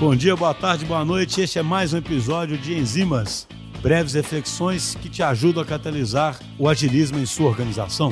Bom 0.00 0.16
dia, 0.16 0.34
boa 0.34 0.54
tarde, 0.54 0.86
boa 0.86 1.04
noite. 1.04 1.42
Este 1.42 1.58
é 1.58 1.62
mais 1.62 1.92
um 1.92 1.98
episódio 1.98 2.56
de 2.56 2.72
Enzimas, 2.72 3.46
breves 3.82 4.14
reflexões 4.14 4.94
que 4.94 5.10
te 5.10 5.22
ajudam 5.22 5.62
a 5.62 5.66
catalisar 5.66 6.40
o 6.58 6.70
agilismo 6.70 7.18
em 7.18 7.26
sua 7.26 7.48
organização. 7.48 8.10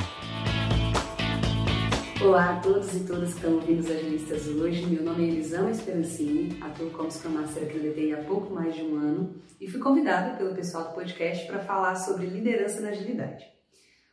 Olá 2.23 2.57
a 2.57 2.61
todos 2.61 2.95
e 2.95 3.07
todas 3.07 3.31
que 3.31 3.37
estão 3.37 3.55
ouvindo 3.55 3.81
os 3.81 3.91
agilistas 3.91 4.47
hoje. 4.49 4.85
Meu 4.85 5.03
nome 5.03 5.25
é 5.25 5.29
Elisama 5.29 5.71
Esperancini, 5.71 6.59
atuo 6.61 6.91
como 6.91 7.11
Scrum 7.11 7.31
Master 7.31 7.63
aqui 7.63 8.13
há 8.13 8.19
pouco 8.19 8.53
mais 8.53 8.75
de 8.75 8.83
um 8.83 8.95
ano 8.99 9.37
e 9.59 9.67
fui 9.67 9.81
convidada 9.81 10.37
pelo 10.37 10.55
pessoal 10.55 10.89
do 10.89 10.95
podcast 10.95 11.47
para 11.47 11.61
falar 11.61 11.97
sobre 11.97 12.27
liderança 12.27 12.83
na 12.83 12.91
agilidade. 12.91 13.47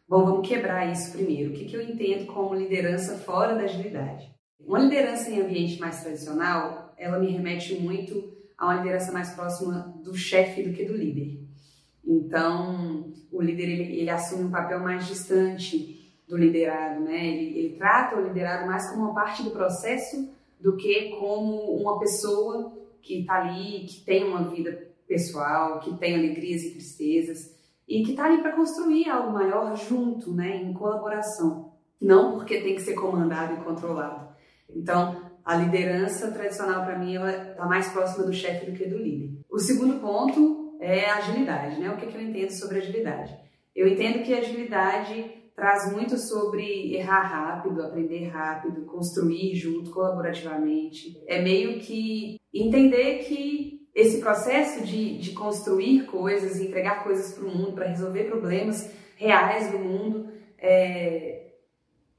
Bom, 0.07 0.23
vamos 0.23 0.47
quebrar 0.47 0.89
isso 0.89 1.11
primeiro. 1.11 1.51
O 1.51 1.53
que, 1.53 1.65
que 1.65 1.75
eu 1.75 1.81
entendo 1.81 2.25
como 2.27 2.55
liderança 2.55 3.17
fora 3.17 3.53
da 3.53 3.63
agilidade? 3.63 4.33
Uma 4.65 4.79
liderança 4.79 5.29
em 5.29 5.41
ambiente 5.41 5.77
mais 5.77 6.01
tradicional, 6.01 6.84
ela 6.97 7.19
me 7.19 7.31
remete 7.31 7.75
muito 7.75 8.33
a 8.57 8.65
uma 8.65 8.75
liderança 8.75 9.11
mais 9.11 9.31
próxima 9.31 9.93
do 10.03 10.15
chefe 10.15 10.63
do 10.63 10.73
que 10.73 10.85
do 10.85 10.95
líder. 10.95 11.39
Então, 12.05 13.13
o 13.31 13.41
líder 13.41 13.69
ele, 13.69 13.99
ele 13.99 14.09
assume 14.09 14.45
um 14.45 14.51
papel 14.51 14.79
mais 14.79 15.07
distante 15.07 15.95
do 16.27 16.37
liderado, 16.37 17.01
né? 17.01 17.27
Ele, 17.27 17.59
ele 17.59 17.75
trata 17.77 18.15
o 18.15 18.27
liderado 18.27 18.65
mais 18.65 18.89
como 18.89 19.03
uma 19.03 19.13
parte 19.13 19.43
do 19.43 19.51
processo 19.51 20.29
do 20.59 20.77
que 20.77 21.09
como 21.19 21.75
uma 21.75 21.99
pessoa 21.99 22.73
que 23.01 23.21
está 23.21 23.41
ali, 23.41 23.85
que 23.85 24.03
tem 24.03 24.23
uma 24.23 24.43
vida 24.43 24.87
pessoal, 25.07 25.79
que 25.79 25.95
tem 25.97 26.15
alegrias 26.15 26.63
e 26.63 26.71
tristezas 26.71 27.55
e 27.87 28.03
que 28.03 28.11
está 28.11 28.25
ali 28.25 28.41
para 28.41 28.55
construir 28.55 29.07
algo 29.09 29.31
maior 29.31 29.75
junto, 29.75 30.33
né? 30.33 30.63
Em 30.63 30.73
colaboração, 30.73 31.71
não 32.01 32.33
porque 32.33 32.61
tem 32.61 32.75
que 32.75 32.81
ser 32.81 32.95
comandado 32.95 33.53
e 33.53 33.63
controlado. 33.63 34.29
Então, 34.69 35.24
a 35.45 35.55
liderança 35.55 36.31
tradicional 36.31 36.83
para 36.83 36.97
mim 36.97 37.15
ela 37.15 37.51
está 37.51 37.65
mais 37.65 37.87
próxima 37.89 38.25
do 38.25 38.33
chefe 38.33 38.65
do 38.65 38.75
que 38.75 38.87
do 38.87 38.97
líder. 38.97 39.37
O 39.49 39.59
segundo 39.59 39.99
ponto 40.01 40.75
é 40.81 41.07
agilidade, 41.11 41.79
né? 41.79 41.89
O 41.91 41.97
que, 41.97 42.07
que 42.07 42.17
eu 42.17 42.21
entendo 42.21 42.49
sobre 42.49 42.79
agilidade? 42.79 43.37
Eu 43.75 43.87
entendo 43.87 44.23
que 44.23 44.33
agilidade 44.33 45.31
traz 45.55 45.91
muito 45.93 46.17
sobre 46.17 46.95
errar 46.95 47.21
rápido, 47.21 47.83
aprender 47.83 48.27
rápido, 48.27 48.85
construir 48.85 49.55
junto, 49.55 49.91
colaborativamente. 49.91 51.21
É 51.27 51.41
meio 51.41 51.79
que 51.79 52.39
entender 52.53 53.19
que 53.19 53.87
esse 53.93 54.19
processo 54.19 54.83
de, 54.83 55.17
de 55.17 55.31
construir 55.31 56.05
coisas, 56.07 56.59
entregar 56.59 57.03
coisas 57.03 57.33
para 57.33 57.45
o 57.45 57.55
mundo, 57.55 57.73
para 57.73 57.87
resolver 57.87 58.25
problemas 58.25 58.91
reais 59.15 59.71
do 59.71 59.79
mundo, 59.79 60.27
é, 60.57 61.53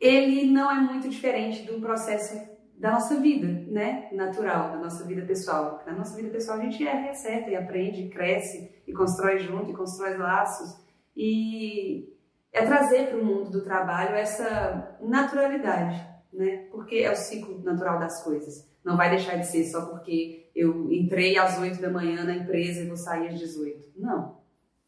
ele 0.00 0.46
não 0.46 0.70
é 0.70 0.80
muito 0.80 1.08
diferente 1.08 1.62
do 1.64 1.80
processo 1.80 2.55
da 2.78 2.92
nossa 2.92 3.20
vida, 3.20 3.46
né? 3.70 4.08
Natural, 4.12 4.72
da 4.72 4.76
nossa 4.76 5.04
vida 5.04 5.22
pessoal. 5.22 5.82
Na 5.86 5.92
nossa 5.92 6.14
vida 6.14 6.28
pessoal 6.28 6.58
a 6.58 6.62
gente 6.62 6.86
erra 6.86 7.06
e 7.06 7.10
acerta, 7.10 7.50
e 7.50 7.56
aprende, 7.56 8.08
cresce, 8.08 8.70
e 8.86 8.92
constrói 8.92 9.38
junto, 9.38 9.70
e 9.70 9.74
constrói 9.74 10.16
laços. 10.16 10.76
E 11.16 12.12
é 12.52 12.64
trazer 12.64 13.08
para 13.08 13.18
o 13.18 13.24
mundo 13.24 13.50
do 13.50 13.64
trabalho 13.64 14.14
essa 14.14 14.96
naturalidade, 15.00 16.06
né? 16.32 16.66
Porque 16.70 16.96
é 16.96 17.10
o 17.10 17.16
ciclo 17.16 17.62
natural 17.62 17.98
das 17.98 18.22
coisas. 18.22 18.68
Não 18.84 18.96
vai 18.96 19.10
deixar 19.10 19.36
de 19.36 19.46
ser 19.46 19.64
só 19.64 19.86
porque 19.86 20.50
eu 20.54 20.92
entrei 20.92 21.36
às 21.36 21.58
8 21.58 21.80
da 21.80 21.90
manhã 21.90 22.24
na 22.24 22.36
empresa 22.36 22.80
e 22.80 22.86
vou 22.86 22.96
sair 22.96 23.28
às 23.28 23.38
18. 23.38 23.92
Não, 23.96 24.38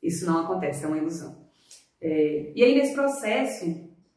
isso 0.02 0.24
não 0.24 0.44
acontece, 0.44 0.84
é 0.84 0.88
uma 0.88 0.98
ilusão. 0.98 1.36
É, 2.00 2.52
e 2.54 2.62
aí 2.62 2.74
nesse 2.74 2.94
processo, 2.94 3.64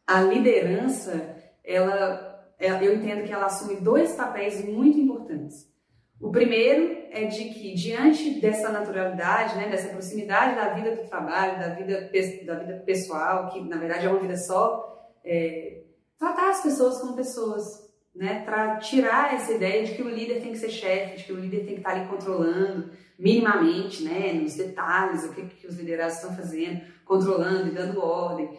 a 0.05 0.21
liderança, 0.21 1.35
ela, 1.63 2.30
eu 2.61 2.95
entendo 2.95 3.25
que 3.25 3.33
ela 3.33 3.45
assume 3.47 3.77
dois 3.77 4.13
papéis 4.13 4.63
muito 4.63 4.99
importantes. 4.99 5.71
O 6.21 6.29
primeiro 6.29 7.07
é 7.09 7.25
de 7.25 7.45
que, 7.45 7.73
diante 7.73 8.39
dessa 8.39 8.69
naturalidade, 8.69 9.55
né, 9.55 9.67
dessa 9.67 9.89
proximidade 9.89 10.55
da 10.55 10.69
vida 10.69 10.95
do 10.95 11.09
trabalho, 11.09 11.59
da 11.59 11.69
vida, 11.69 12.11
da 12.45 12.55
vida 12.59 12.83
pessoal, 12.85 13.49
que 13.49 13.59
na 13.61 13.77
verdade 13.77 14.05
é 14.05 14.09
uma 14.09 14.19
vida 14.19 14.37
só, 14.37 15.09
é, 15.25 15.81
tratar 16.19 16.51
as 16.51 16.61
pessoas 16.61 16.99
como 16.99 17.15
pessoas, 17.15 17.89
né, 18.13 18.43
para 18.45 18.77
tirar 18.77 19.33
essa 19.33 19.51
ideia 19.51 19.83
de 19.83 19.95
que 19.95 20.03
o 20.03 20.09
líder 20.09 20.41
tem 20.41 20.51
que 20.51 20.59
ser 20.59 20.69
chefe, 20.69 21.17
de 21.17 21.23
que 21.23 21.33
o 21.33 21.39
líder 21.39 21.65
tem 21.65 21.73
que 21.73 21.79
estar 21.79 21.91
ali 21.91 22.07
controlando 22.07 22.91
minimamente, 23.17 24.03
né, 24.03 24.33
nos 24.33 24.55
detalhes, 24.55 25.23
o 25.23 25.33
que, 25.33 25.43
que 25.43 25.67
os 25.67 25.75
liderados 25.75 26.15
estão 26.15 26.35
fazendo, 26.35 26.81
controlando 27.03 27.67
e 27.67 27.71
dando 27.71 27.99
ordem. 27.99 28.49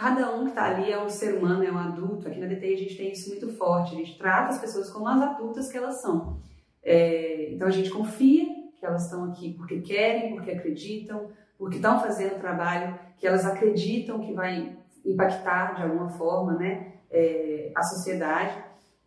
Cada 0.00 0.34
um 0.34 0.44
que 0.44 0.48
está 0.48 0.64
ali 0.64 0.90
é 0.90 0.98
um 0.98 1.10
ser 1.10 1.34
humano, 1.34 1.62
é 1.62 1.70
um 1.70 1.76
adulto. 1.76 2.26
Aqui 2.26 2.40
na 2.40 2.46
DTI 2.46 2.72
a 2.72 2.78
gente 2.78 2.96
tem 2.96 3.12
isso 3.12 3.28
muito 3.28 3.52
forte. 3.52 3.94
A 3.94 3.98
gente 3.98 4.16
trata 4.16 4.48
as 4.48 4.58
pessoas 4.58 4.88
como 4.88 5.06
as 5.06 5.20
adultas 5.20 5.70
que 5.70 5.76
elas 5.76 6.00
são. 6.00 6.40
É, 6.82 7.52
então 7.52 7.68
a 7.68 7.70
gente 7.70 7.90
confia 7.90 8.46
que 8.78 8.86
elas 8.86 9.04
estão 9.04 9.24
aqui 9.24 9.52
porque 9.52 9.82
querem, 9.82 10.34
porque 10.34 10.52
acreditam, 10.52 11.28
porque 11.58 11.76
estão 11.76 12.00
fazendo 12.00 12.40
trabalho 12.40 12.98
que 13.18 13.26
elas 13.26 13.44
acreditam 13.44 14.20
que 14.20 14.32
vai 14.32 14.74
impactar 15.04 15.74
de 15.74 15.82
alguma 15.82 16.08
forma 16.08 16.54
né, 16.54 16.94
é, 17.10 17.70
a 17.76 17.82
sociedade. 17.82 18.56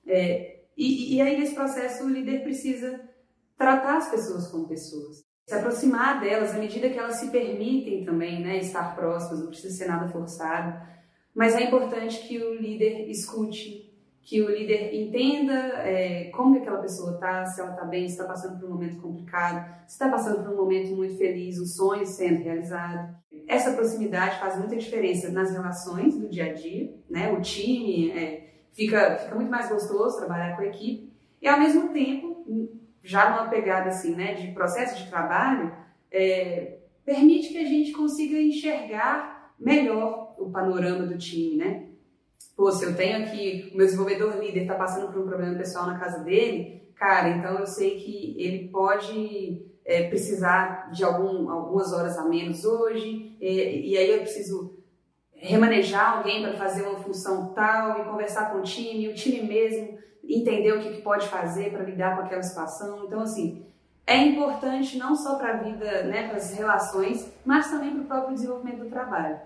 É, 0.06 0.60
e, 0.78 1.16
e 1.16 1.22
aí 1.22 1.40
nesse 1.40 1.56
processo 1.56 2.04
o 2.04 2.10
líder 2.10 2.44
precisa 2.44 3.02
tratar 3.58 3.98
as 3.98 4.12
pessoas 4.12 4.48
como 4.48 4.68
pessoas, 4.68 5.24
se 5.46 5.54
aproximar 5.54 6.22
delas 6.22 6.56
à 6.56 6.58
medida 6.58 6.90
que 6.90 6.98
elas 6.98 7.16
se 7.16 7.30
permitem 7.30 8.06
também 8.06 8.42
né, 8.42 8.58
estar 8.58 8.96
próximas, 8.96 9.40
não 9.40 9.48
precisa 9.48 9.76
ser 9.76 9.88
nada 9.88 10.08
forçado. 10.08 10.81
Mas 11.36 11.56
é 11.56 11.64
importante 11.64 12.26
que 12.28 12.38
o 12.38 12.56
líder 12.56 13.09
escute, 13.09 13.92
que 14.22 14.42
o 14.42 14.50
líder 14.50 14.94
entenda 14.94 15.54
é, 15.54 16.30
como 16.30 16.54
que 16.54 16.62
aquela 16.62 16.80
pessoa 16.80 17.16
está, 17.16 17.46
se 17.46 17.59
ela 17.59 17.72
está 17.72 17.84
bem, 17.84 18.08
se 18.08 18.14
está 18.14 18.26
passando 18.26 18.59
por 18.59 18.70
um 18.70 18.74
momento 18.74 19.02
complicado, 19.02 19.66
se 19.86 19.94
está 19.94 20.09
passando 20.09 20.44
por 20.44 20.54
um 20.54 20.58
momento 20.58 20.96
muito 20.96 21.18
feliz, 21.18 21.58
o 21.58 21.66
sonho 21.66 22.06
sendo 22.06 22.44
realizado. 22.44 23.14
Essa 23.48 23.74
proximidade 23.74 24.40
faz 24.40 24.58
muita 24.58 24.78
diferença 24.78 25.30
nas 25.30 25.52
relações 25.52 26.18
do 26.18 26.30
dia 26.30 26.46
a 26.46 26.54
dia, 26.54 26.96
né? 27.10 27.34
O 27.34 27.42
time 27.42 28.12
é, 28.12 28.54
fica, 28.72 29.18
fica 29.18 29.36
muito 29.36 29.52
mais 29.52 29.68
gostoso 29.68 30.18
trabalhar 30.18 30.56
com 30.56 30.62
a 30.62 30.68
equipe 30.68 31.12
e 31.42 31.48
ao 31.48 31.60
mesmo 31.60 31.90
tempo, 31.90 32.46
já 33.03 33.30
numa 33.30 33.50
pegada 33.50 33.90
assim, 33.90 34.16
né, 34.16 34.34
de 34.34 34.47
processo 34.53 35.03
de 35.03 35.09
trabalho, 35.09 35.74
é, 36.09 36.78
permite 37.06 37.50
que 37.50 37.58
a 37.58 37.66
gente 37.66 37.91
consiga 37.91 38.40
enxergar 38.40 39.53
melhor 39.59 40.36
o 40.38 40.50
panorama 40.50 41.06
do 41.06 41.18
time, 41.18 41.58
né? 41.58 41.88
Pô, 42.56 42.72
se 42.72 42.86
eu 42.86 42.96
tenho 42.96 43.25
aqui, 43.25 43.72
o 43.74 43.78
meu 43.78 43.86
desenvolvedor 43.86 44.38
líder 44.38 44.62
está 44.62 44.75
passando 44.75 45.12
por 45.12 45.22
um 45.22 45.28
problema 45.28 45.58
pessoal 45.58 45.88
na 45.88 46.00
casa 46.00 46.24
dele, 46.24 46.88
cara, 46.96 47.30
então 47.30 47.58
eu 47.59 47.66
sei 47.66 48.00
que 48.00 48.36
ele 48.38 48.69
pode 48.69 49.66
é, 49.84 50.08
precisar 50.08 50.92
de 50.92 51.03
algum, 51.03 51.50
algumas 51.50 51.92
horas 51.92 52.18
a 52.18 52.24
menos 52.24 52.63
hoje, 52.63 53.36
e, 53.42 53.92
e 53.92 53.97
aí 53.97 54.12
eu 54.12 54.19
preciso 54.19 54.78
remanejar 55.34 56.18
alguém 56.18 56.42
para 56.42 56.53
fazer 56.53 56.84
uma 56.84 57.00
função 57.00 57.53
tal 57.53 58.00
e 58.00 58.06
conversar 58.06 58.52
com 58.52 58.59
o 58.59 58.63
time, 58.63 59.09
o 59.09 59.13
time 59.13 59.42
mesmo 59.42 59.97
entender 60.23 60.72
o 60.73 60.79
que, 60.79 60.94
que 60.94 61.01
pode 61.01 61.28
fazer 61.28 61.72
para 61.72 61.84
lidar 61.84 62.16
com 62.16 62.23
aquela 62.23 62.44
situação. 62.44 63.06
Então, 63.06 63.22
assim, 63.22 63.66
é 64.06 64.17
importante 64.17 64.97
não 64.97 65.16
só 65.16 65.35
para 65.35 65.53
a 65.53 65.57
vida, 65.57 66.03
né, 66.03 66.28
para 66.28 66.38
as 66.38 66.53
relações, 66.53 67.31
mas 67.45 67.69
também 67.69 67.91
para 67.91 68.01
o 68.01 68.06
próprio 68.06 68.33
desenvolvimento 68.33 68.83
do 68.83 68.89
trabalho. 68.89 69.39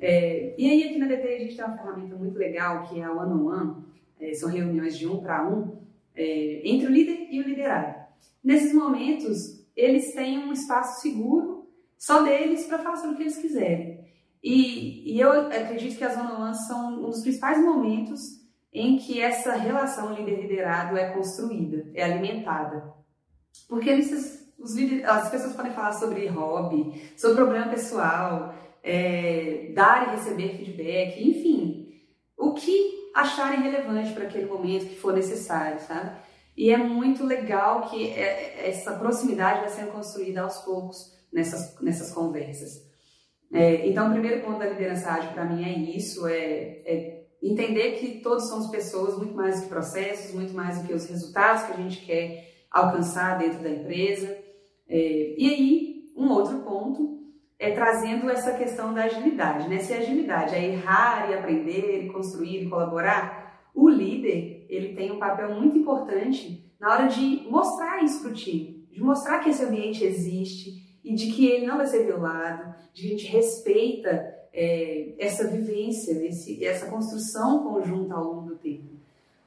É, 0.00 0.54
e 0.56 0.70
aí 0.70 0.84
aqui 0.84 0.98
na 0.98 1.06
DT 1.06 1.26
a 1.26 1.38
gente 1.38 1.56
tem 1.56 1.64
uma 1.64 1.76
ferramenta 1.76 2.14
muito 2.14 2.38
legal 2.38 2.84
que 2.84 3.00
é 3.00 3.10
o 3.10 3.18
One 3.18 3.32
on 3.32 3.46
One, 3.46 3.84
é, 4.20 4.32
são 4.32 4.48
reuniões 4.48 4.96
de 4.96 5.08
um 5.08 5.20
para 5.20 5.48
um, 5.48 5.76
é, 6.14 6.62
entre 6.64 6.86
o 6.86 6.90
líder 6.90 7.28
e 7.30 7.40
o 7.40 7.48
liderado. 7.48 7.98
Nesses 8.42 8.72
momentos, 8.72 9.66
eles 9.76 10.12
têm 10.14 10.38
um 10.38 10.52
espaço 10.52 11.00
seguro 11.00 11.68
só 11.96 12.22
deles 12.22 12.66
para 12.66 12.96
sobre 12.96 13.14
o 13.14 13.16
que 13.16 13.22
eles 13.24 13.38
quiserem. 13.38 13.98
E, 14.42 15.14
e 15.14 15.20
eu 15.20 15.32
acredito 15.32 15.98
que 15.98 16.04
as 16.04 16.16
one 16.16 16.32
on 16.32 16.42
ones 16.42 16.66
são 16.68 17.04
um 17.04 17.10
dos 17.10 17.22
principais 17.22 17.60
momentos 17.60 18.37
em 18.78 18.96
que 18.96 19.20
essa 19.20 19.54
relação 19.54 20.14
líder-liderado 20.14 20.96
é 20.96 21.10
construída, 21.10 21.90
é 21.94 22.04
alimentada. 22.04 22.94
Porque 23.68 23.92
os, 23.92 25.02
as 25.04 25.30
pessoas 25.30 25.54
podem 25.54 25.72
falar 25.72 25.92
sobre 25.92 26.26
hobby, 26.28 27.12
sobre 27.16 27.36
problema 27.36 27.68
pessoal, 27.68 28.54
é, 28.82 29.72
dar 29.74 30.08
e 30.08 30.16
receber 30.16 30.56
feedback, 30.56 31.20
enfim, 31.20 31.92
o 32.36 32.54
que 32.54 33.10
acharem 33.14 33.62
relevante 33.62 34.12
para 34.12 34.24
aquele 34.24 34.46
momento 34.46 34.86
que 34.86 34.96
for 34.96 35.12
necessário, 35.12 35.80
sabe? 35.80 36.16
E 36.56 36.70
é 36.70 36.76
muito 36.76 37.24
legal 37.24 37.88
que 37.88 38.10
é, 38.10 38.68
essa 38.68 38.92
proximidade 38.92 39.60
vai 39.60 39.68
sendo 39.70 39.92
construída 39.92 40.42
aos 40.42 40.58
poucos 40.58 41.16
nessas, 41.32 41.80
nessas 41.80 42.12
conversas. 42.12 42.86
É, 43.52 43.86
então, 43.88 44.08
o 44.08 44.12
primeiro 44.12 44.44
ponto 44.44 44.58
da 44.58 44.66
liderança 44.66 45.10
ágil 45.10 45.32
para 45.32 45.44
mim 45.44 45.64
é 45.64 45.96
isso, 45.96 46.26
é, 46.26 46.82
é, 46.84 47.24
entender 47.42 47.92
que 47.92 48.20
todos 48.20 48.48
somos 48.48 48.68
pessoas, 48.68 49.16
muito 49.16 49.34
mais 49.34 49.56
do 49.56 49.62
que 49.62 49.68
processos, 49.68 50.34
muito 50.34 50.52
mais 50.52 50.80
do 50.80 50.86
que 50.86 50.94
os 50.94 51.06
resultados 51.06 51.64
que 51.64 51.72
a 51.72 51.76
gente 51.76 52.04
quer 52.04 52.66
alcançar 52.70 53.38
dentro 53.38 53.62
da 53.62 53.70
empresa. 53.70 54.36
É, 54.88 55.34
e 55.36 55.48
aí, 55.48 56.04
um 56.16 56.30
outro 56.30 56.58
ponto 56.58 57.18
é, 57.58 57.72
trazendo 57.72 58.30
essa 58.30 58.54
questão 58.54 58.94
da 58.94 59.04
agilidade, 59.04 59.68
né? 59.68 59.78
Se 59.78 59.92
a 59.92 59.98
agilidade 59.98 60.54
é 60.54 60.72
errar 60.72 61.30
e 61.30 61.34
aprender, 61.34 62.04
e 62.04 62.10
construir 62.10 62.64
e 62.64 62.68
colaborar, 62.68 63.68
o 63.74 63.88
líder 63.88 64.66
ele 64.68 64.94
tem 64.94 65.12
um 65.12 65.18
papel 65.18 65.54
muito 65.54 65.76
importante 65.76 66.72
na 66.78 66.92
hora 66.92 67.08
de 67.08 67.46
mostrar 67.50 68.02
isso 68.04 68.22
para 68.22 68.30
o 68.30 68.34
time, 68.34 68.86
de 68.92 69.02
mostrar 69.02 69.40
que 69.40 69.50
esse 69.50 69.64
ambiente 69.64 70.04
existe 70.04 70.87
e 71.08 71.14
de 71.14 71.32
que 71.32 71.46
ele 71.46 71.66
não 71.66 71.78
vai 71.78 71.86
ser 71.86 72.04
violado, 72.04 72.74
de 72.92 73.00
que 73.00 73.06
a 73.06 73.10
gente 73.10 73.26
respeita 73.28 74.36
é, 74.52 75.14
essa 75.18 75.48
vivência, 75.48 76.12
esse, 76.22 76.62
essa 76.62 76.84
construção 76.84 77.64
conjunta 77.64 78.14
ao 78.14 78.24
longo 78.24 78.50
do 78.50 78.56
tempo. 78.56 78.98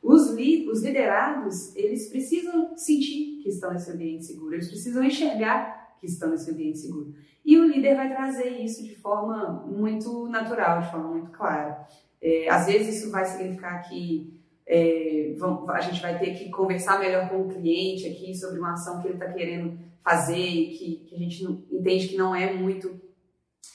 Os, 0.02 0.32
li, 0.32 0.68
os 0.68 0.82
liderados, 0.82 1.76
eles 1.76 2.10
precisam 2.10 2.76
sentir 2.76 3.44
que 3.44 3.50
estão 3.50 3.72
nesse 3.72 3.92
ambiente 3.92 4.26
seguro, 4.26 4.56
eles 4.56 4.70
precisam 4.70 5.04
enxergar 5.04 5.98
que 6.00 6.08
estão 6.08 6.32
nesse 6.32 6.50
ambiente 6.50 6.80
seguro. 6.80 7.14
E 7.46 7.60
o 7.60 7.68
líder 7.68 7.96
vai 7.96 8.10
trazer 8.10 8.50
isso 8.60 8.84
de 8.84 8.96
forma 8.96 9.64
muito 9.68 10.28
natural, 10.30 10.82
de 10.82 10.90
forma 10.90 11.10
muito 11.10 11.30
clara. 11.30 11.88
É, 12.20 12.50
às 12.50 12.66
vezes 12.66 12.98
isso 12.98 13.12
vai 13.12 13.24
significar 13.26 13.88
que 13.88 14.34
é, 14.66 15.36
a 15.68 15.82
gente 15.82 16.02
vai 16.02 16.18
ter 16.18 16.34
que 16.34 16.50
conversar 16.50 17.00
melhor 17.00 17.30
com 17.30 17.42
o 17.42 17.50
cliente 17.50 18.08
aqui 18.08 18.34
sobre 18.34 18.58
uma 18.58 18.74
ação 18.74 19.00
que 19.00 19.08
ele 19.08 19.14
está 19.14 19.32
querendo 19.32 19.91
fazer 20.04 20.38
e 20.38 20.78
que, 20.78 20.96
que, 21.10 21.16
a 21.16 21.20
gente 21.20 21.44
entende 21.72 22.08
que 22.08 22.18
não 22.18 22.36
é 22.36 22.54
muito 22.54 23.00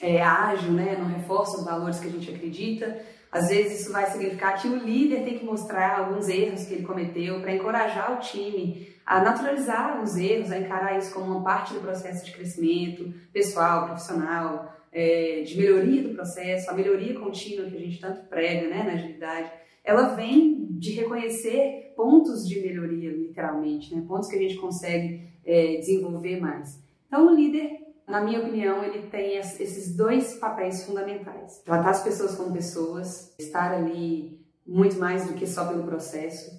é, 0.01 0.23
ágil, 0.23 0.73
né? 0.73 0.97
não 0.99 1.07
reforça 1.07 1.59
os 1.59 1.65
valores 1.65 1.99
que 1.99 2.09
a 2.09 2.11
gente 2.11 2.31
acredita. 2.31 3.01
Às 3.31 3.49
vezes 3.49 3.81
isso 3.81 3.93
vai 3.93 4.11
significar 4.11 4.61
que 4.61 4.69
o 4.69 4.77
líder 4.77 5.25
tem 5.25 5.39
que 5.39 5.45
mostrar 5.45 5.99
alguns 5.99 6.29
erros 6.29 6.65
que 6.65 6.75
ele 6.75 6.87
cometeu 6.87 7.41
para 7.41 7.55
encorajar 7.55 8.17
o 8.17 8.21
time 8.21 8.95
a 9.07 9.21
naturalizar 9.21 10.03
os 10.03 10.17
erros, 10.17 10.51
a 10.51 10.59
encarar 10.59 10.99
isso 10.99 11.15
como 11.15 11.31
uma 11.31 11.45
parte 11.45 11.73
do 11.73 11.81
processo 11.81 12.25
de 12.25 12.33
crescimento 12.33 13.15
pessoal, 13.33 13.87
profissional, 13.87 14.76
é, 14.97 15.43
de 15.43 15.59
melhoria 15.59 16.03
do 16.03 16.15
processo, 16.15 16.71
a 16.71 16.73
melhoria 16.73 17.21
contínua 17.21 17.69
que 17.69 17.77
a 17.77 17.81
gente 17.81 18.01
tanto 18.01 18.27
prega 18.29 18.67
né, 18.67 18.83
na 18.83 18.93
agilidade, 18.93 19.53
ela 19.85 20.15
vem 20.15 20.69
de 20.71 20.93
reconhecer 20.93 21.93
pontos 21.95 22.49
de 22.49 22.61
melhoria, 22.61 23.11
literalmente, 23.11 23.95
né, 23.95 24.03
pontos 24.09 24.27
que 24.27 24.37
a 24.37 24.39
gente 24.39 24.57
consegue 24.57 25.29
é, 25.45 25.77
desenvolver 25.77 26.41
mais. 26.41 26.83
Então, 27.07 27.27
o 27.27 27.37
líder, 27.37 27.79
na 28.09 28.23
minha 28.23 28.41
opinião, 28.41 28.83
ele 28.83 29.07
tem 29.09 29.37
esses 29.37 29.95
dois 29.95 30.37
papéis 30.37 30.87
fundamentais: 30.87 31.61
tratar 31.63 31.91
as 31.91 32.03
pessoas 32.03 32.35
como 32.35 32.55
pessoas, 32.55 33.35
estar 33.39 33.75
ali 33.75 34.41
muito 34.67 34.99
mais 34.99 35.29
do 35.29 35.35
que 35.35 35.47
só 35.47 35.69
pelo 35.69 35.85
processo, 35.85 36.59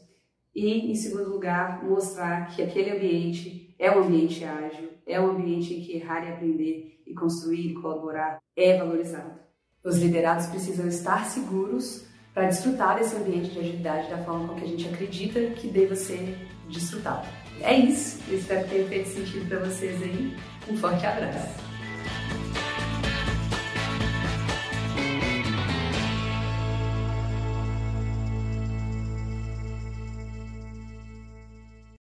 e, 0.55 0.91
em 0.91 0.95
segundo 0.95 1.29
lugar, 1.31 1.83
mostrar 1.83 2.55
que 2.55 2.61
aquele 2.61 2.91
ambiente 2.91 3.73
é 3.79 3.91
um 3.91 4.03
ambiente 4.03 4.45
ágil, 4.45 4.89
é 5.07 5.19
um 5.19 5.31
ambiente 5.31 5.73
em 5.73 5.81
que 5.81 5.97
errar 5.97 6.23
e 6.23 6.33
aprender 6.33 6.96
e 7.07 7.13
construir 7.13 7.71
e 7.71 7.73
colaborar 7.75 8.39
é 8.55 8.77
valorizado. 8.77 9.39
Os 9.83 9.97
liderados 9.97 10.47
precisam 10.47 10.87
estar 10.87 11.25
seguros 11.25 12.05
para 12.33 12.47
desfrutar 12.47 12.97
desse 12.97 13.15
ambiente 13.15 13.51
de 13.51 13.59
agilidade 13.59 14.09
da 14.09 14.23
forma 14.23 14.49
com 14.49 14.55
que 14.55 14.65
a 14.65 14.67
gente 14.67 14.87
acredita 14.87 15.39
que 15.51 15.67
deva 15.67 15.95
ser 15.95 16.37
desfrutado. 16.69 17.27
É 17.61 17.73
isso, 17.75 18.19
eu 18.29 18.37
espero 18.37 18.63
que 18.65 18.69
tenha 18.69 18.87
feito 18.87 19.09
sentido 19.09 19.47
para 19.47 19.59
vocês 19.59 20.01
aí. 20.03 20.37
Um 20.69 20.77
forte 20.77 21.05
abraço. 21.05 21.67